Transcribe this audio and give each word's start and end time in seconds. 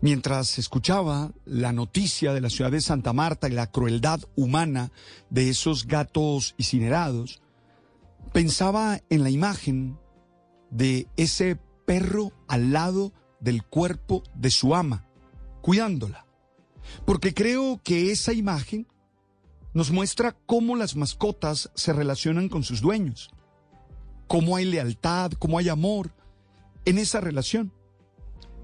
Mientras 0.00 0.58
escuchaba 0.58 1.32
la 1.44 1.72
noticia 1.72 2.32
de 2.32 2.40
la 2.40 2.50
ciudad 2.50 2.70
de 2.70 2.80
Santa 2.80 3.12
Marta 3.12 3.48
y 3.48 3.52
la 3.52 3.70
crueldad 3.70 4.20
humana 4.36 4.92
de 5.28 5.48
esos 5.48 5.88
gatos 5.88 6.54
incinerados, 6.56 7.42
pensaba 8.32 9.00
en 9.10 9.24
la 9.24 9.30
imagen 9.30 9.98
de 10.70 11.08
ese 11.16 11.58
perro 11.84 12.32
al 12.46 12.72
lado 12.72 13.12
del 13.40 13.64
cuerpo 13.64 14.22
de 14.34 14.50
su 14.50 14.76
ama, 14.76 15.04
cuidándola. 15.62 16.26
Porque 17.04 17.34
creo 17.34 17.80
que 17.82 18.12
esa 18.12 18.32
imagen 18.32 18.86
nos 19.74 19.90
muestra 19.90 20.36
cómo 20.46 20.76
las 20.76 20.94
mascotas 20.94 21.70
se 21.74 21.92
relacionan 21.92 22.48
con 22.48 22.62
sus 22.62 22.80
dueños, 22.80 23.30
cómo 24.28 24.54
hay 24.54 24.64
lealtad, 24.64 25.32
cómo 25.32 25.58
hay 25.58 25.68
amor 25.68 26.14
en 26.84 26.98
esa 26.98 27.20
relación. 27.20 27.72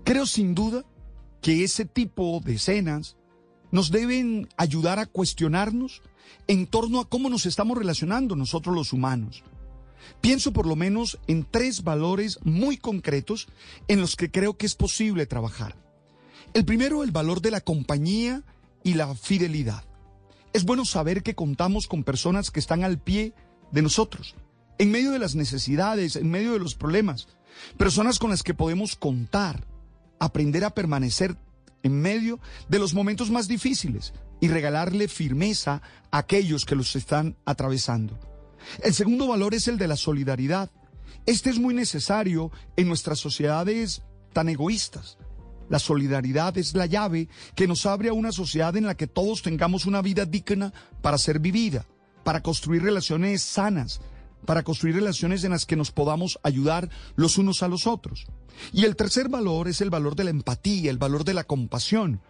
Creo 0.05 0.27
sin 0.27 0.55
duda 0.55 0.85
que 1.45 1.63
ese 1.63 1.85
tipo 1.85 2.41
de 2.43 2.55
escenas 2.55 3.17
nos 3.71 3.91
deben 3.91 4.49
ayudar 4.57 4.99
a 4.99 5.05
cuestionarnos 5.05 6.01
en 6.47 6.67
torno 6.67 7.01
a 7.01 7.09
cómo 7.11 7.29
nos 7.29 7.45
estamos 7.45 7.77
relacionando 7.77 8.35
nosotros 8.35 8.75
los 8.75 8.95
humanos. 8.95 9.45
Pienso 10.23 10.55
por 10.55 10.65
lo 10.67 10.75
menos 10.75 11.19
en 11.27 11.45
tres 11.45 11.85
valores 11.85 12.39
muy 12.45 12.79
concretos 12.79 13.47
en 13.89 14.01
los 14.01 14.17
que 14.17 14.31
creo 14.31 14.57
que 14.57 14.65
es 14.65 14.75
posible 14.75 15.27
trabajar. 15.27 15.77
El 16.55 16.65
primero, 16.65 17.05
el 17.05 17.11
valor 17.11 17.43
de 17.43 17.51
la 17.51 17.61
compañía 17.61 18.43
y 18.83 18.95
la 18.95 19.15
fidelidad. 19.15 19.85
Es 20.55 20.65
bueno 20.65 20.87
saber 20.87 21.23
que 21.23 21.35
contamos 21.35 21.89
con 21.89 22.05
personas 22.05 22.51
que 22.51 22.61
están 22.61 22.85
al 22.85 22.99
pie 22.99 23.35
de 23.71 23.83
nosotros, 23.83 24.35
en 24.79 24.91
medio 24.91 25.11
de 25.11 25.19
las 25.19 25.35
necesidades, 25.35 26.17
en 26.17 26.31
medio 26.31 26.55
de 26.55 26.61
los 26.61 26.75
problemas, 26.75 27.29
personas 27.77 28.19
con 28.19 28.31
las 28.31 28.43
que 28.43 28.55
podemos 28.55 28.97
contar, 28.97 29.74
aprender 30.19 30.65
a 30.65 30.71
permanecer 30.71 31.37
en 31.83 32.01
medio 32.01 32.41
de 32.69 32.79
los 32.79 32.95
momentos 32.95 33.31
más 33.31 33.47
difíciles 33.47 34.15
y 34.41 34.49
regalarle 34.49 35.09
firmeza 35.09 35.83
a 36.11 36.19
aquellos 36.19 36.65
que 36.65 36.77
los 36.77 36.97
están 36.97 37.37
atravesando. 37.45 38.19
El 38.83 38.95
segundo 38.95 39.29
valor 39.29 39.55
es 39.55 39.69
el 39.69 39.79
de 39.79 39.89
la 39.89 39.97
solidaridad. 39.97 40.71
Este 41.27 41.51
es 41.51 41.59
muy 41.59 41.75
necesario 41.75 42.51
en 42.77 42.89
nuestras 42.89 43.19
sociedades 43.19 44.03
tan 44.33 44.49
egoístas. 44.49 45.19
La 45.69 45.79
solidaridad 45.79 46.57
es 46.59 46.75
la 46.75 46.87
llave 46.87 47.29
que 47.55 47.67
nos 47.67 47.87
abre 47.87 48.11
a 48.11 48.13
una 48.13 48.33
sociedad 48.33 48.77
en 48.77 48.87
la 48.87 48.97
que 48.97 49.07
todos 49.07 49.43
tengamos 49.43 49.87
una 49.87 50.03
vida 50.03 50.27
digna 50.27 50.73
para 51.01 51.19
ser 51.19 51.39
vivida, 51.39 51.87
para 52.23 52.43
construir 52.43 52.83
relaciones 52.83 53.43
sanas, 53.43 54.01
para 54.45 54.63
construir 54.63 54.97
relaciones 54.97 55.45
en 55.45 55.53
las 55.53 55.67
que 55.67 55.77
nos 55.77 55.91
podamos 55.91 56.39
ayudar 56.43 56.91
los 57.17 57.39
unos 57.39 57.63
a 57.63 57.69
los 57.69 57.87
otros. 57.87 58.27
Y 58.73 58.85
el 58.85 58.97
tercer 58.97 59.29
valor 59.29 59.69
es 59.69 59.81
el 59.81 59.91
valor 59.91 60.17
de 60.17 60.25
la 60.25 60.31
empatía, 60.31 60.91
el 60.91 60.99
valor 60.99 61.25
de 61.25 61.35
la 61.35 61.45
compasión, 61.45 62.21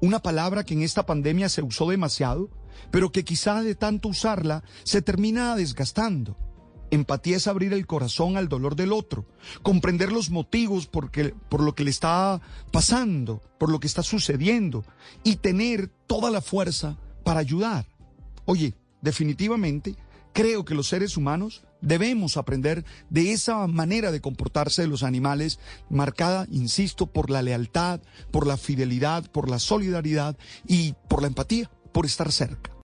una 0.00 0.20
palabra 0.20 0.64
que 0.64 0.74
en 0.74 0.82
esta 0.82 1.06
pandemia 1.06 1.48
se 1.48 1.62
usó 1.62 1.88
demasiado, 1.88 2.48
pero 2.90 3.12
que 3.12 3.24
quizá 3.24 3.62
de 3.62 3.74
tanto 3.74 4.08
usarla 4.08 4.64
se 4.84 5.02
termina 5.02 5.56
desgastando. 5.56 6.36
Empatía 6.90 7.36
es 7.36 7.46
abrir 7.46 7.72
el 7.72 7.86
corazón 7.86 8.36
al 8.36 8.48
dolor 8.48 8.74
del 8.74 8.92
otro, 8.92 9.24
comprender 9.62 10.10
los 10.10 10.30
motivos 10.30 10.86
por, 10.88 11.10
por 11.48 11.62
lo 11.62 11.74
que 11.74 11.84
le 11.84 11.90
está 11.90 12.40
pasando, 12.72 13.40
por 13.58 13.70
lo 13.70 13.78
que 13.78 13.86
está 13.86 14.02
sucediendo 14.02 14.84
y 15.22 15.36
tener 15.36 15.88
toda 16.08 16.30
la 16.30 16.40
fuerza 16.40 16.98
para 17.22 17.40
ayudar. 17.40 17.86
Oye, 18.44 18.74
definitivamente, 19.02 19.94
creo 20.32 20.64
que 20.64 20.74
los 20.74 20.88
seres 20.88 21.16
humanos 21.16 21.62
debemos 21.80 22.36
aprender 22.36 22.84
de 23.08 23.32
esa 23.32 23.66
manera 23.66 24.10
de 24.12 24.20
comportarse 24.20 24.82
de 24.82 24.88
los 24.88 25.02
animales, 25.02 25.58
marcada, 25.88 26.46
insisto, 26.50 27.06
por 27.06 27.30
la 27.30 27.42
lealtad, 27.42 28.00
por 28.30 28.46
la 28.46 28.56
fidelidad, 28.56 29.30
por 29.30 29.48
la 29.48 29.58
solidaridad 29.58 30.36
y 30.66 30.94
por 31.08 31.22
la 31.22 31.28
empatía, 31.28 31.70
por 31.92 32.06
estar 32.06 32.30
cerca. 32.32 32.70